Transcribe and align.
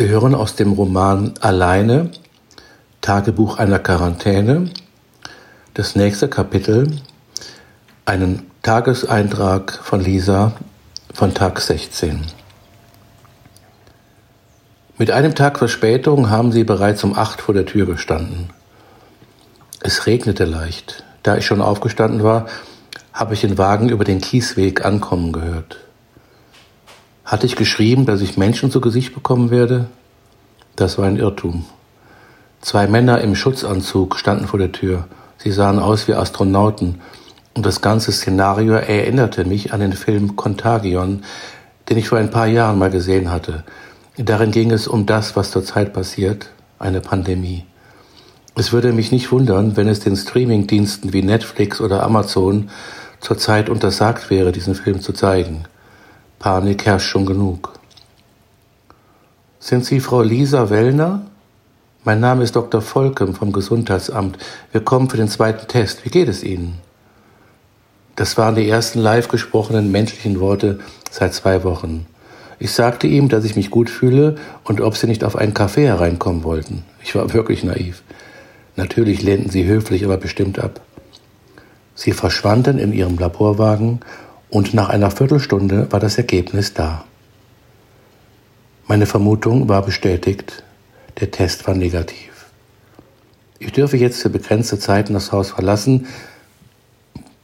Sie 0.00 0.08
hören 0.08 0.34
aus 0.34 0.56
dem 0.56 0.72
Roman 0.72 1.34
Alleine, 1.42 2.10
Tagebuch 3.02 3.58
einer 3.58 3.78
Quarantäne, 3.78 4.70
das 5.74 5.94
nächste 5.94 6.26
Kapitel, 6.26 7.02
einen 8.06 8.50
Tageseintrag 8.62 9.78
von 9.82 10.00
Lisa 10.00 10.52
von 11.12 11.34
Tag 11.34 11.60
16. 11.60 12.24
Mit 14.96 15.10
einem 15.10 15.34
Tag 15.34 15.58
Verspätung 15.58 16.30
haben 16.30 16.50
sie 16.50 16.64
bereits 16.64 17.04
um 17.04 17.14
acht 17.14 17.42
vor 17.42 17.52
der 17.52 17.66
Tür 17.66 17.84
gestanden. 17.84 18.48
Es 19.80 20.06
regnete 20.06 20.46
leicht. 20.46 21.04
Da 21.22 21.36
ich 21.36 21.44
schon 21.44 21.60
aufgestanden 21.60 22.22
war, 22.22 22.46
habe 23.12 23.34
ich 23.34 23.42
den 23.42 23.58
Wagen 23.58 23.90
über 23.90 24.04
den 24.04 24.22
Kiesweg 24.22 24.82
ankommen 24.82 25.30
gehört. 25.30 25.76
Hatte 27.30 27.46
ich 27.46 27.54
geschrieben, 27.54 28.06
dass 28.06 28.22
ich 28.22 28.36
Menschen 28.36 28.72
zu 28.72 28.80
Gesicht 28.80 29.14
bekommen 29.14 29.52
werde? 29.52 29.86
Das 30.74 30.98
war 30.98 31.06
ein 31.06 31.16
Irrtum. 31.16 31.64
Zwei 32.60 32.88
Männer 32.88 33.20
im 33.20 33.36
Schutzanzug 33.36 34.18
standen 34.18 34.48
vor 34.48 34.58
der 34.58 34.72
Tür. 34.72 35.06
Sie 35.38 35.52
sahen 35.52 35.78
aus 35.78 36.08
wie 36.08 36.14
Astronauten. 36.14 37.00
Und 37.54 37.64
das 37.64 37.82
ganze 37.82 38.10
Szenario 38.10 38.72
erinnerte 38.72 39.44
mich 39.44 39.72
an 39.72 39.78
den 39.78 39.92
Film 39.92 40.34
Contagion, 40.34 41.22
den 41.88 41.98
ich 41.98 42.08
vor 42.08 42.18
ein 42.18 42.30
paar 42.30 42.48
Jahren 42.48 42.80
mal 42.80 42.90
gesehen 42.90 43.30
hatte. 43.30 43.62
Darin 44.16 44.50
ging 44.50 44.72
es 44.72 44.88
um 44.88 45.06
das, 45.06 45.36
was 45.36 45.52
zurzeit 45.52 45.92
passiert, 45.92 46.50
eine 46.80 47.00
Pandemie. 47.00 47.64
Es 48.56 48.72
würde 48.72 48.92
mich 48.92 49.12
nicht 49.12 49.30
wundern, 49.30 49.76
wenn 49.76 49.86
es 49.86 50.00
den 50.00 50.16
Streamingdiensten 50.16 51.12
wie 51.12 51.22
Netflix 51.22 51.80
oder 51.80 52.02
Amazon 52.02 52.70
zurzeit 53.20 53.68
untersagt 53.68 54.30
wäre, 54.30 54.50
diesen 54.50 54.74
Film 54.74 55.00
zu 55.00 55.12
zeigen. 55.12 55.66
Panik 56.40 56.86
herrscht 56.86 57.10
schon 57.10 57.26
genug. 57.26 57.74
Sind 59.58 59.84
Sie 59.84 60.00
Frau 60.00 60.22
Lisa 60.22 60.70
Wellner? 60.70 61.26
Mein 62.02 62.20
Name 62.20 62.44
ist 62.44 62.56
Dr. 62.56 62.80
Volkem 62.80 63.34
vom 63.34 63.52
Gesundheitsamt. 63.52 64.38
Wir 64.72 64.80
kommen 64.80 65.10
für 65.10 65.18
den 65.18 65.28
zweiten 65.28 65.68
Test. 65.68 66.02
Wie 66.06 66.08
geht 66.08 66.28
es 66.28 66.42
Ihnen? 66.42 66.78
Das 68.16 68.38
waren 68.38 68.54
die 68.54 68.66
ersten 68.66 69.00
live 69.00 69.28
gesprochenen 69.28 69.92
menschlichen 69.92 70.40
Worte 70.40 70.80
seit 71.10 71.34
zwei 71.34 71.62
Wochen. 71.62 72.06
Ich 72.58 72.72
sagte 72.72 73.06
ihm, 73.06 73.28
dass 73.28 73.44
ich 73.44 73.54
mich 73.54 73.68
gut 73.68 73.90
fühle 73.90 74.36
und 74.64 74.80
ob 74.80 74.96
sie 74.96 75.08
nicht 75.08 75.24
auf 75.24 75.36
einen 75.36 75.52
Kaffee 75.52 75.88
hereinkommen 75.88 76.42
wollten. 76.42 76.84
Ich 77.02 77.14
war 77.14 77.34
wirklich 77.34 77.64
naiv. 77.64 78.02
Natürlich 78.76 79.20
lehnten 79.20 79.50
sie 79.50 79.66
höflich, 79.66 80.06
aber 80.06 80.16
bestimmt 80.16 80.58
ab. 80.58 80.80
Sie 81.94 82.12
verschwanden 82.12 82.78
in 82.78 82.94
ihrem 82.94 83.18
Laborwagen 83.18 84.00
und 84.50 84.74
nach 84.74 84.88
einer 84.88 85.10
Viertelstunde 85.10 85.90
war 85.90 86.00
das 86.00 86.18
Ergebnis 86.18 86.74
da. 86.74 87.04
Meine 88.86 89.06
Vermutung 89.06 89.68
war 89.68 89.82
bestätigt, 89.82 90.64
der 91.20 91.30
Test 91.30 91.66
war 91.66 91.74
negativ. 91.74 92.46
Ich 93.60 93.72
dürfe 93.72 93.96
jetzt 93.96 94.20
für 94.22 94.30
begrenzte 94.30 94.78
Zeiten 94.78 95.14
das 95.14 95.32
Haus 95.32 95.50
verlassen, 95.50 96.06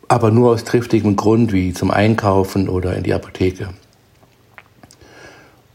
aber 0.09 0.31
nur 0.31 0.51
aus 0.51 0.65
triftigem 0.65 1.15
Grund 1.15 1.53
wie 1.53 1.73
zum 1.73 1.91
Einkaufen 1.91 2.69
oder 2.69 2.97
in 2.97 3.03
die 3.03 3.15
Apotheke. 3.15 3.69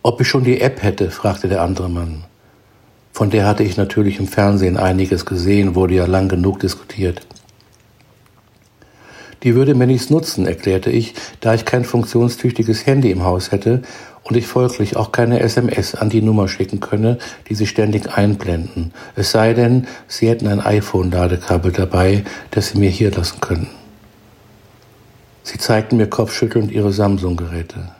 Ob 0.03 0.19
ich 0.19 0.27
schon 0.27 0.43
die 0.43 0.59
App 0.59 0.81
hätte, 0.81 1.11
fragte 1.11 1.47
der 1.47 1.61
andere 1.61 1.89
Mann. 1.89 2.23
Von 3.13 3.29
der 3.29 3.45
hatte 3.45 3.63
ich 3.63 3.77
natürlich 3.77 4.19
im 4.19 4.27
Fernsehen 4.27 4.77
einiges 4.77 5.25
gesehen, 5.25 5.75
wurde 5.75 5.93
ja 5.93 6.05
lang 6.05 6.27
genug 6.27 6.59
diskutiert. 6.59 7.21
Die 9.43 9.55
würde 9.55 9.73
mir 9.73 9.87
nichts 9.87 10.09
nutzen, 10.09 10.45
erklärte 10.45 10.91
ich, 10.91 11.15
da 11.39 11.53
ich 11.53 11.65
kein 11.65 11.83
funktionstüchtiges 11.83 12.85
Handy 12.85 13.09
im 13.09 13.23
Haus 13.23 13.51
hätte 13.51 13.81
und 14.23 14.37
ich 14.37 14.45
folglich 14.45 14.97
auch 14.97 15.11
keine 15.11 15.39
SMS 15.39 15.95
an 15.95 16.09
die 16.09 16.21
Nummer 16.21 16.47
schicken 16.47 16.79
könne, 16.79 17.17
die 17.49 17.55
sie 17.55 17.65
ständig 17.65 18.15
einblenden. 18.15 18.93
Es 19.15 19.31
sei 19.31 19.53
denn, 19.53 19.87
sie 20.07 20.29
hätten 20.29 20.47
ein 20.47 20.61
iPhone-Ladekabel 20.61 21.71
dabei, 21.71 22.23
das 22.51 22.69
sie 22.69 22.77
mir 22.77 22.89
hier 22.89 23.11
lassen 23.11 23.41
könnten. 23.41 23.69
Sie 25.43 25.57
zeigten 25.57 25.97
mir 25.97 26.07
kopfschüttelnd 26.07 26.71
ihre 26.71 26.93
Samsung-Geräte. 26.93 27.91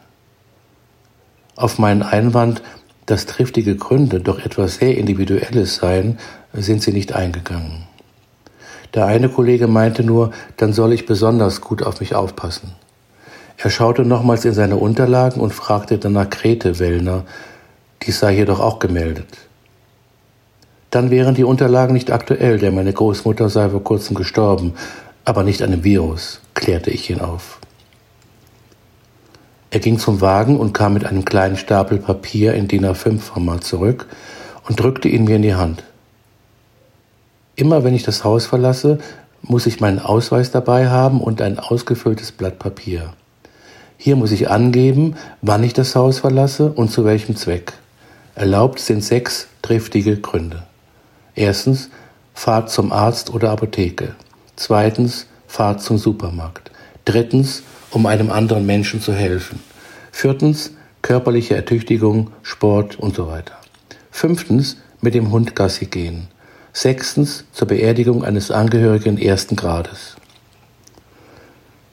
Auf 1.56 1.80
meinen 1.80 2.04
Einwand, 2.04 2.62
dass 3.08 3.26
triftige 3.26 3.76
Gründe 3.76 4.22
doch 4.22 4.40
etwas 4.40 4.76
sehr 4.76 4.96
Individuelles 4.96 5.76
seien, 5.76 6.20
sind 6.54 6.84
sie 6.84 6.92
nicht 6.92 7.14
eingegangen. 7.14 7.88
Der 8.94 9.06
eine 9.06 9.30
Kollege 9.30 9.68
meinte 9.68 10.04
nur, 10.04 10.32
dann 10.58 10.74
soll 10.74 10.94
ich 10.94 11.06
besonders 11.06 11.62
gut 11.62 11.84
auf 11.84 12.00
mich 12.00 12.14
aufpassen. 12.14 12.74
Er 13.58 13.70
schaute 13.70 14.04
nochmals 14.04 14.44
in 14.44 14.54
seine 14.54 14.76
Unterlagen 14.76 15.40
und 15.40 15.54
fragte 15.54 15.98
dann 15.98 16.14
nach 16.14 16.30
Grete 16.30 16.80
Wellner, 16.80 17.24
dies 18.04 18.20
sei 18.20 18.34
jedoch 18.34 18.60
auch 18.60 18.80
gemeldet. 18.80 19.38
Dann 20.90 21.10
wären 21.10 21.36
die 21.36 21.44
Unterlagen 21.44 21.94
nicht 21.94 22.12
aktuell, 22.12 22.58
denn 22.58 22.76
meine 22.76 22.92
Großmutter 22.92 23.50
sei 23.50 23.70
vor 23.70 23.84
kurzem 23.84 24.16
gestorben, 24.16 24.74
aber 25.24 25.44
nicht 25.44 25.62
an 25.62 25.72
dem 25.72 25.84
Virus, 25.84 26.42
klärte 26.54 26.90
ich 26.90 27.10
ihn 27.10 27.22
auf. 27.22 27.60
Er 29.70 29.80
ging 29.80 30.00
zum 30.00 30.20
Wagen 30.20 30.60
und 30.60 30.74
kam 30.74 30.94
mit 30.94 31.06
einem 31.06 31.24
kleinen 31.24 31.56
Stapel 31.56 31.98
Papier 31.98 32.56
in 32.56 32.68
DIN 32.68 32.86
A5-Format 32.86 33.64
zurück 33.64 34.08
und 34.68 34.78
drückte 34.78 35.08
ihn 35.08 35.24
mir 35.24 35.38
in 35.38 35.44
die 35.44 35.56
Hand. 35.56 35.84
Immer 37.62 37.84
wenn 37.84 37.94
ich 37.94 38.02
das 38.02 38.24
Haus 38.24 38.48
verlasse, 38.48 38.98
muss 39.44 39.68
ich 39.68 39.80
meinen 39.80 40.00
Ausweis 40.00 40.50
dabei 40.50 40.90
haben 40.90 41.22
und 41.22 41.44
ein 41.44 41.60
ausgefülltes 41.60 42.32
Blatt 42.32 42.58
Papier. 42.58 43.14
Hier 43.98 44.16
muss 44.16 44.32
ich 44.32 44.50
angeben, 44.50 45.16
wann 45.44 45.64
ich 45.64 45.74
das 45.74 45.96
Haus 45.96 46.18
verlasse 46.18 46.72
und 46.72 46.90
zu 46.90 47.06
welchem 47.06 47.36
Zweck. 47.36 47.74
Erlaubt 48.34 48.80
sind 48.80 49.04
sechs 49.04 49.48
triftige 49.62 50.18
Gründe. 50.18 50.64
Erstens, 51.36 51.92
Fahrt 52.34 52.72
zum 52.72 52.92
Arzt 52.92 53.32
oder 53.32 53.52
Apotheke. 53.52 54.16
Zweitens, 54.56 55.28
Fahrt 55.46 55.84
zum 55.84 56.00
Supermarkt. 56.00 56.72
Drittens, 57.06 57.62
um 57.92 58.08
einem 58.08 58.32
anderen 58.32 58.66
Menschen 58.66 59.02
zu 59.02 59.14
helfen. 59.14 59.60
Viertens, 60.12 60.72
körperliche 61.04 61.58
Ertüchtigung, 61.58 62.32
Sport 62.42 62.98
und 62.98 63.16
so 63.16 63.28
weiter. 63.28 63.54
Fünftens, 64.10 64.78
mit 65.00 65.14
dem 65.14 65.30
Hund 65.30 65.56
Gassi 65.56 65.86
gehen. 65.86 66.28
Sechstens, 66.74 67.44
zur 67.52 67.68
Beerdigung 67.68 68.24
eines 68.24 68.50
Angehörigen 68.50 69.18
ersten 69.18 69.58
Grades. 69.58 70.16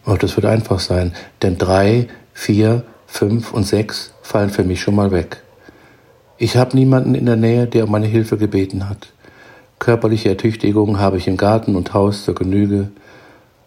Oh, 0.06 0.14
das 0.14 0.36
wird 0.36 0.46
einfach 0.46 0.78
sein, 0.78 1.14
denn 1.42 1.58
drei, 1.58 2.06
vier, 2.32 2.84
fünf 3.06 3.52
und 3.52 3.64
sechs 3.64 4.12
fallen 4.22 4.50
für 4.50 4.62
mich 4.62 4.80
schon 4.80 4.94
mal 4.94 5.10
weg. 5.10 5.42
Ich 6.38 6.56
habe 6.56 6.76
niemanden 6.76 7.16
in 7.16 7.26
der 7.26 7.34
Nähe, 7.34 7.66
der 7.66 7.84
um 7.84 7.90
meine 7.90 8.06
Hilfe 8.06 8.38
gebeten 8.38 8.88
hat. 8.88 9.08
Körperliche 9.80 10.28
Ertüchtigung 10.28 11.00
habe 11.00 11.18
ich 11.18 11.26
im 11.26 11.36
Garten 11.36 11.74
und 11.74 11.92
Haus 11.92 12.24
zur 12.24 12.36
Genüge. 12.36 12.90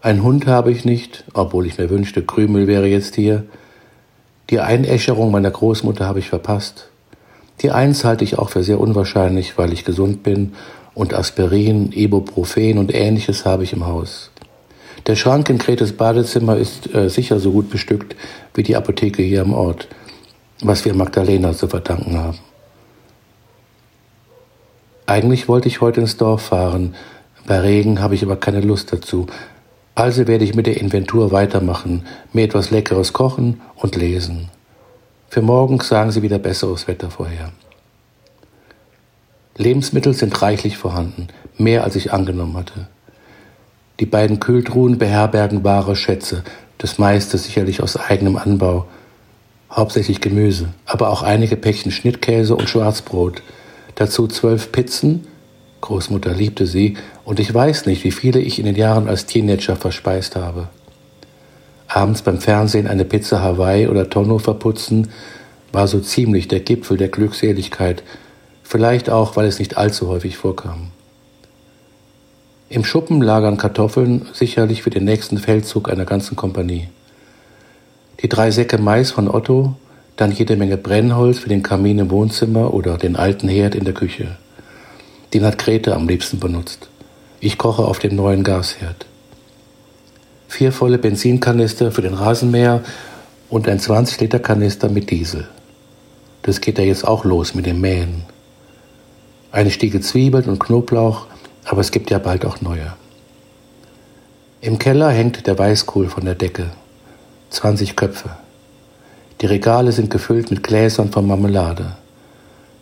Ein 0.01 0.23
Hund 0.23 0.47
habe 0.47 0.71
ich 0.71 0.85
nicht, 0.85 1.25
obwohl 1.33 1.67
ich 1.67 1.77
mir 1.77 1.89
wünschte, 1.89 2.23
Krümel 2.23 2.67
wäre 2.67 2.87
jetzt 2.87 3.15
hier. 3.15 3.43
Die 4.49 4.61
Einäscherung 4.61 5.29
meiner 5.29 5.51
Großmutter 5.51 6.05
habe 6.05 6.19
ich 6.19 6.29
verpasst. 6.29 6.87
Die 7.61 7.71
Eins 7.71 8.05
halte 8.05 8.23
ich 8.23 8.39
auch 8.39 8.49
für 8.49 8.63
sehr 8.63 8.79
unwahrscheinlich, 8.79 9.57
weil 9.57 9.73
ich 9.73 9.83
gesund 9.83 10.23
bin 10.23 10.53
und 10.93 11.13
Aspirin, 11.13 11.91
Ibuprofen 11.91 12.77
und 12.77 12.93
ähnliches 12.93 13.45
habe 13.45 13.63
ich 13.63 13.73
im 13.73 13.85
Haus. 13.85 14.31
Der 15.07 15.15
Schrank 15.15 15.49
in 15.49 15.57
Gretes 15.57 15.93
Badezimmer 15.93 16.57
ist 16.57 16.93
äh, 16.93 17.09
sicher 17.09 17.39
so 17.39 17.51
gut 17.51 17.69
bestückt 17.69 18.15
wie 18.53 18.63
die 18.63 18.75
Apotheke 18.75 19.23
hier 19.23 19.41
am 19.41 19.53
Ort, 19.53 19.87
was 20.61 20.85
wir 20.85 20.93
Magdalena 20.93 21.53
zu 21.53 21.67
verdanken 21.67 22.17
haben. 22.17 22.39
Eigentlich 25.07 25.49
wollte 25.49 25.67
ich 25.67 25.81
heute 25.81 26.01
ins 26.01 26.17
Dorf 26.17 26.43
fahren, 26.43 26.95
bei 27.47 27.59
Regen 27.59 28.01
habe 28.01 28.15
ich 28.15 28.23
aber 28.23 28.35
keine 28.35 28.61
Lust 28.61 28.93
dazu. 28.93 29.25
Also 29.95 30.27
werde 30.27 30.45
ich 30.45 30.55
mit 30.55 30.67
der 30.67 30.79
Inventur 30.79 31.31
weitermachen, 31.31 32.05
mir 32.31 32.45
etwas 32.45 32.71
Leckeres 32.71 33.11
kochen 33.11 33.61
und 33.75 33.95
lesen. 33.95 34.49
Für 35.27 35.41
morgen 35.41 35.79
sagen 35.79 36.11
sie 36.11 36.21
wieder 36.21 36.39
besseres 36.39 36.87
Wetter 36.87 37.09
vorher. 37.09 37.51
Lebensmittel 39.61 40.13
sind 40.13 40.41
reichlich 40.41 40.77
vorhanden, 40.77 41.27
mehr 41.57 41.83
als 41.83 41.95
ich 41.95 42.11
angenommen 42.11 42.57
hatte. 42.57 42.87
Die 43.99 44.05
beiden 44.05 44.39
Kühltruhen 44.39 44.97
beherbergen 44.97 45.63
wahre 45.63 45.95
Schätze, 45.95 46.43
das 46.77 46.97
meiste 46.97 47.37
sicherlich 47.37 47.81
aus 47.83 47.95
eigenem 47.95 48.35
Anbau, 48.35 48.87
hauptsächlich 49.71 50.19
Gemüse, 50.19 50.69
aber 50.85 51.09
auch 51.09 51.21
einige 51.21 51.55
Päckchen 51.55 51.91
Schnittkäse 51.91 52.55
und 52.55 52.67
Schwarzbrot, 52.67 53.41
dazu 53.95 54.27
zwölf 54.27 54.71
Pizzen, 54.71 55.27
Großmutter 55.81 56.33
liebte 56.33 56.65
sie, 56.65 56.97
und 57.25 57.39
ich 57.39 57.53
weiß 57.53 57.85
nicht, 57.85 58.03
wie 58.03 58.11
viele 58.11 58.39
ich 58.39 58.59
in 58.59 58.65
den 58.65 58.75
Jahren 58.75 59.07
als 59.07 59.25
Teenager 59.25 59.75
verspeist 59.75 60.35
habe. 60.35 60.67
Abends 61.87 62.21
beim 62.21 62.39
Fernsehen 62.39 62.87
eine 62.87 63.05
Pizza 63.05 63.41
Hawaii 63.41 63.87
oder 63.87 64.09
Tonno 64.09 64.39
verputzen, 64.39 65.09
war 65.71 65.87
so 65.87 65.99
ziemlich 65.99 66.47
der 66.47 66.61
Gipfel 66.61 66.97
der 66.97 67.09
Glückseligkeit, 67.09 68.03
vielleicht 68.71 69.09
auch, 69.09 69.35
weil 69.35 69.47
es 69.47 69.59
nicht 69.59 69.75
allzu 69.75 70.07
häufig 70.07 70.37
vorkam. 70.37 70.91
Im 72.69 72.85
Schuppen 72.85 73.21
lagern 73.21 73.57
Kartoffeln, 73.57 74.27
sicherlich 74.31 74.81
für 74.81 74.89
den 74.89 75.03
nächsten 75.03 75.37
Feldzug 75.37 75.89
einer 75.89 76.05
ganzen 76.05 76.37
Kompanie. 76.37 76.87
Die 78.21 78.29
drei 78.29 78.49
Säcke 78.49 78.77
Mais 78.77 79.11
von 79.11 79.27
Otto, 79.27 79.75
dann 80.15 80.31
jede 80.31 80.55
Menge 80.55 80.77
Brennholz 80.77 81.39
für 81.39 81.49
den 81.49 81.63
Kamin 81.63 81.99
im 81.99 82.11
Wohnzimmer 82.11 82.73
oder 82.73 82.97
den 82.97 83.17
alten 83.17 83.49
Herd 83.49 83.75
in 83.75 83.83
der 83.83 83.93
Küche. 83.93 84.37
Den 85.33 85.43
hat 85.43 85.57
Grete 85.57 85.93
am 85.93 86.07
liebsten 86.07 86.39
benutzt. 86.39 86.87
Ich 87.41 87.57
koche 87.57 87.83
auf 87.83 87.99
dem 87.99 88.15
neuen 88.15 88.45
Gasherd. 88.45 89.05
Vier 90.47 90.71
volle 90.71 90.97
Benzinkanister 90.97 91.91
für 91.91 92.03
den 92.03 92.13
Rasenmäher 92.13 92.83
und 93.49 93.67
ein 93.67 93.79
20-Liter-Kanister 93.79 94.87
mit 94.87 95.09
Diesel. 95.09 95.49
Das 96.43 96.61
geht 96.61 96.77
ja 96.77 96.85
jetzt 96.85 97.05
auch 97.05 97.25
los 97.25 97.53
mit 97.53 97.65
dem 97.65 97.81
Mähen. 97.81 98.23
Eine 99.53 99.69
Stiege 99.69 99.99
Zwiebeln 99.99 100.45
und 100.45 100.59
Knoblauch, 100.59 101.27
aber 101.65 101.81
es 101.81 101.91
gibt 101.91 102.09
ja 102.09 102.19
bald 102.19 102.45
auch 102.45 102.61
neue. 102.61 102.93
Im 104.61 104.79
Keller 104.79 105.09
hängt 105.09 105.45
der 105.45 105.59
Weißkohl 105.59 106.07
von 106.07 106.23
der 106.23 106.35
Decke. 106.35 106.69
20 107.49 107.97
Köpfe. 107.97 108.29
Die 109.41 109.47
Regale 109.47 109.91
sind 109.91 110.09
gefüllt 110.09 110.51
mit 110.51 110.63
Gläsern 110.63 111.11
von 111.11 111.27
Marmelade. 111.27 111.97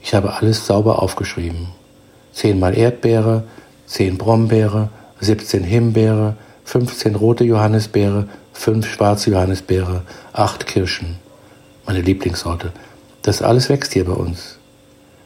Ich 0.03 0.13
habe 0.13 0.35
alles 0.35 0.67
sauber 0.67 1.01
aufgeschrieben. 1.01 1.69
Zehnmal 2.33 2.77
Erdbeere, 2.77 3.45
zehn 3.87 4.19
Brombeere, 4.19 4.89
17 5.21 5.63
Himbeere, 5.63 6.35
15 6.65 7.15
rote 7.15 7.45
Johannisbeere, 7.45 8.27
5 8.53 8.87
schwarze 8.87 9.31
Johannisbeere, 9.31 10.03
8 10.33 10.67
Kirschen. 10.67 11.17
Meine 11.87 12.01
Lieblingssorte. 12.01 12.71
Das 13.23 13.41
alles 13.41 13.69
wächst 13.69 13.93
hier 13.93 14.05
bei 14.05 14.13
uns. 14.13 14.58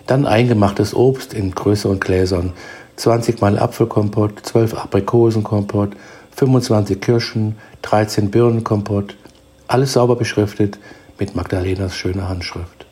Dann 0.08 0.26
eingemachtes 0.26 0.94
Obst 0.94 1.34
in 1.34 1.52
größeren 1.52 2.00
Gläsern, 2.00 2.54
20 2.98 3.42
mal 3.42 3.58
Apfelkompott, 3.58 4.40
12 4.44 4.76
Aprikosenkompott, 4.76 5.92
25 6.36 7.00
Kirschen, 7.00 7.58
13 7.84 8.30
Birnenkompott, 8.30 9.16
alles 9.68 9.94
sauber 9.94 10.16
beschriftet 10.16 10.78
mit 11.20 11.36
Magdalenas 11.36 11.96
schöner 11.96 12.28
Handschrift. 12.30 12.86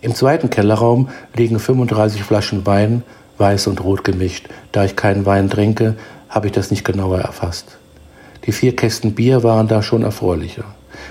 Im 0.00 0.14
zweiten 0.14 0.50
Kellerraum 0.50 1.08
liegen 1.34 1.58
35 1.58 2.22
Flaschen 2.24 2.66
Wein, 2.66 3.04
weiß 3.38 3.68
und 3.68 3.82
rot 3.82 4.04
gemischt. 4.04 4.48
Da 4.72 4.84
ich 4.84 4.96
keinen 4.96 5.26
Wein 5.26 5.48
trinke, 5.48 5.96
habe 6.28 6.48
ich 6.48 6.52
das 6.52 6.70
nicht 6.70 6.84
genauer 6.84 7.20
erfasst. 7.20 7.78
Die 8.44 8.52
vier 8.52 8.74
Kästen 8.74 9.14
Bier 9.14 9.42
waren 9.44 9.68
da 9.68 9.82
schon 9.82 10.02
erfreulicher. 10.02 10.64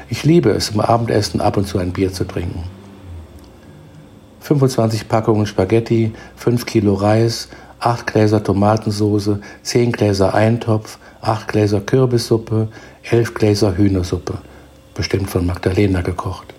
Ich 0.09 0.23
liebe 0.23 0.49
es, 0.49 0.69
im 0.69 0.81
Abendessen 0.81 1.39
ab 1.39 1.57
und 1.57 1.67
zu 1.67 1.77
ein 1.77 1.93
Bier 1.93 2.11
zu 2.11 2.25
trinken. 2.25 2.63
25 4.41 5.07
Packungen 5.07 5.45
Spaghetti, 5.45 6.13
5 6.35 6.65
Kilo 6.65 6.95
Reis, 6.95 7.47
8 7.79 8.07
Gläser 8.07 8.43
Tomatensoße, 8.43 9.39
10 9.63 9.91
Gläser 9.91 10.33
Eintopf, 10.33 10.97
8 11.21 11.47
Gläser 11.47 11.81
Kürbissuppe, 11.81 12.67
11 13.09 13.33
Gläser 13.33 13.77
Hühnersuppe, 13.77 14.39
bestimmt 14.93 15.29
von 15.29 15.45
Magdalena 15.45 16.01
gekocht. 16.01 16.53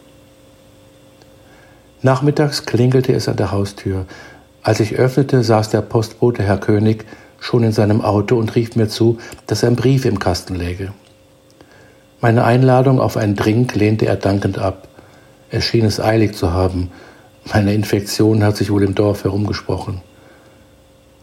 Nachmittags 2.03 2.67
klingelte 2.67 3.13
es 3.13 3.29
an 3.29 3.37
der 3.37 3.53
Haustür. 3.53 4.07
Als 4.63 4.81
ich 4.81 4.97
öffnete, 4.97 5.45
saß 5.45 5.71
der 5.71 5.83
Postbote 5.83 6.43
Herr 6.43 6.59
König 6.59 7.05
schon 7.39 7.65
in 7.65 7.73
seinem 7.73 8.01
Auto 8.01 8.37
und 8.37 8.55
rief 8.55 8.77
mir 8.77 8.89
zu, 8.89 9.19
dass 9.47 9.65
ein 9.65 9.77
Brief 9.77 10.05
im 10.05 10.19
Kasten 10.19 10.55
läge. 10.55 10.93
Meine 12.21 12.45
Einladung 12.45 13.01
auf 13.01 13.17
einen 13.17 13.35
Drink 13.35 13.75
lehnte 13.75 14.07
er 14.07 14.17
dankend 14.17 14.59
ab. 14.59 14.87
Er 15.51 15.61
schien 15.61 15.85
es 15.85 16.01
eilig 16.01 16.35
zu 16.35 16.53
haben. 16.53 16.91
Meine 17.45 17.75
Infektion 17.75 18.45
hat 18.45 18.57
sich 18.57 18.71
wohl 18.71 18.83
im 18.83 18.95
Dorf 18.95 19.25
herumgesprochen. 19.25 20.01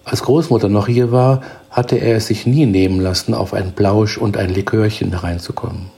Als 0.03 0.23
Großmutter 0.23 0.69
noch 0.69 0.87
hier 0.87 1.11
war, 1.11 1.41
hatte 1.69 1.95
er 1.97 2.17
es 2.17 2.27
sich 2.27 2.45
nie 2.45 2.65
nehmen 2.65 2.99
lassen, 2.99 3.33
auf 3.33 3.53
ein 3.53 3.71
Blausch 3.71 4.17
und 4.17 4.37
ein 4.37 4.49
Likörchen 4.49 5.11
hereinzukommen. 5.11 5.91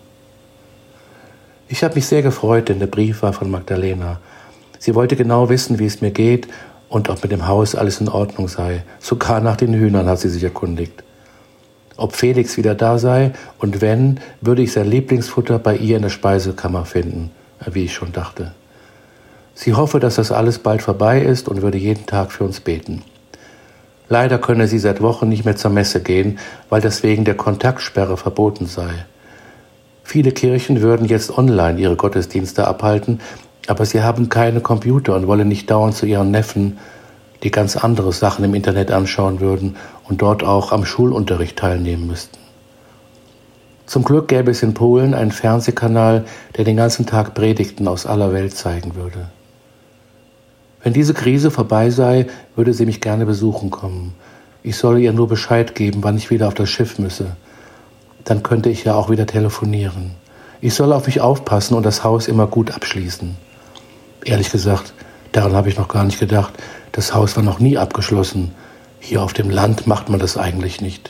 Ich 1.69 1.83
habe 1.83 1.95
mich 1.95 2.05
sehr 2.05 2.21
gefreut, 2.21 2.67
denn 2.67 2.79
der 2.79 2.87
Brief 2.87 3.21
war 3.21 3.31
von 3.31 3.49
Magdalena. 3.49 4.19
Sie 4.79 4.93
wollte 4.95 5.15
genau 5.15 5.49
wissen, 5.49 5.79
wie 5.79 5.85
es 5.85 6.01
mir 6.01 6.11
geht 6.11 6.47
und 6.89 7.09
ob 7.09 7.23
mit 7.23 7.31
dem 7.31 7.47
Haus 7.47 7.73
alles 7.73 8.01
in 8.01 8.09
Ordnung 8.09 8.49
sei. 8.49 8.83
Sogar 8.99 9.39
nach 9.39 9.55
den 9.55 9.73
Hühnern 9.73 10.07
hat 10.07 10.19
sie 10.19 10.29
sich 10.29 10.43
erkundigt. 10.43 11.03
Ob 11.95 12.15
Felix 12.15 12.57
wieder 12.57 12.75
da 12.75 12.97
sei 12.97 13.31
und 13.59 13.79
wenn, 13.79 14.19
würde 14.41 14.61
ich 14.61 14.73
sein 14.73 14.87
Lieblingsfutter 14.87 15.59
bei 15.59 15.77
ihr 15.77 15.95
in 15.95 16.03
der 16.03 16.09
Speisekammer 16.09 16.83
finden, 16.85 17.31
wie 17.71 17.85
ich 17.85 17.93
schon 17.93 18.11
dachte. 18.11 18.51
Sie 19.53 19.73
hoffe, 19.73 19.99
dass 19.99 20.15
das 20.15 20.31
alles 20.31 20.59
bald 20.59 20.81
vorbei 20.81 21.21
ist 21.21 21.47
und 21.47 21.61
würde 21.61 21.77
jeden 21.77 22.05
Tag 22.05 22.31
für 22.31 22.43
uns 22.43 22.59
beten. 22.59 23.03
Leider 24.09 24.39
könne 24.39 24.67
sie 24.67 24.79
seit 24.79 25.01
Wochen 25.01 25.29
nicht 25.29 25.45
mehr 25.45 25.55
zur 25.55 25.71
Messe 25.71 26.01
gehen, 26.01 26.39
weil 26.69 26.81
deswegen 26.81 27.23
der 27.23 27.35
Kontaktsperre 27.35 28.17
verboten 28.17 28.65
sei. 28.65 28.89
Viele 30.03 30.31
Kirchen 30.31 30.81
würden 30.81 31.07
jetzt 31.07 31.37
online 31.37 31.79
ihre 31.79 31.95
Gottesdienste 31.95 32.67
abhalten, 32.67 33.21
aber 33.67 33.85
sie 33.85 34.01
haben 34.01 34.27
keine 34.27 34.59
Computer 34.59 35.15
und 35.15 35.27
wollen 35.27 35.47
nicht 35.47 35.71
dauernd 35.71 35.95
zu 35.95 36.05
ihren 36.05 36.31
Neffen, 36.31 36.77
die 37.43 37.51
ganz 37.51 37.77
andere 37.77 38.11
Sachen 38.11 38.43
im 38.43 38.53
Internet 38.53 38.91
anschauen 38.91 39.39
würden 39.39 39.77
und 40.09 40.21
dort 40.21 40.43
auch 40.43 40.71
am 40.71 40.85
Schulunterricht 40.85 41.57
teilnehmen 41.57 42.07
müssten. 42.07 42.37
Zum 43.85 44.03
Glück 44.03 44.27
gäbe 44.27 44.51
es 44.51 44.63
in 44.63 44.73
Polen 44.73 45.13
einen 45.13 45.31
Fernsehkanal, 45.31 46.25
der 46.57 46.65
den 46.65 46.77
ganzen 46.77 47.05
Tag 47.05 47.33
Predigten 47.33 47.87
aus 47.87 48.05
aller 48.05 48.33
Welt 48.33 48.55
zeigen 48.55 48.95
würde. 48.95 49.29
Wenn 50.83 50.93
diese 50.93 51.13
Krise 51.13 51.51
vorbei 51.51 51.89
sei, 51.89 52.27
würde 52.55 52.73
sie 52.73 52.85
mich 52.85 53.01
gerne 53.01 53.25
besuchen 53.25 53.69
kommen. 53.69 54.13
Ich 54.63 54.77
solle 54.77 54.99
ihr 54.99 55.13
nur 55.13 55.27
Bescheid 55.27 55.75
geben, 55.75 56.03
wann 56.03 56.17
ich 56.17 56.29
wieder 56.29 56.47
auf 56.47 56.53
das 56.53 56.69
Schiff 56.69 56.99
müsse. 56.99 57.35
Dann 58.23 58.43
könnte 58.43 58.69
ich 58.69 58.83
ja 58.83 58.95
auch 58.95 59.09
wieder 59.09 59.25
telefonieren. 59.25 60.11
Ich 60.59 60.73
soll 60.73 60.93
auf 60.93 61.07
mich 61.07 61.21
aufpassen 61.21 61.75
und 61.75 61.85
das 61.85 62.03
Haus 62.03 62.27
immer 62.27 62.47
gut 62.47 62.71
abschließen. 62.71 63.35
Ehrlich 64.25 64.51
gesagt, 64.51 64.93
daran 65.31 65.53
habe 65.53 65.69
ich 65.69 65.77
noch 65.77 65.87
gar 65.87 66.03
nicht 66.03 66.19
gedacht. 66.19 66.53
Das 66.91 67.13
Haus 67.13 67.35
war 67.35 67.43
noch 67.43 67.59
nie 67.59 67.77
abgeschlossen. 67.77 68.51
Hier 68.99 69.23
auf 69.23 69.33
dem 69.33 69.49
Land 69.49 69.87
macht 69.87 70.09
man 70.09 70.19
das 70.19 70.37
eigentlich 70.37 70.81
nicht. 70.81 71.09